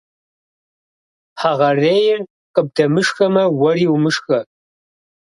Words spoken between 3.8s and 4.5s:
умышхэ.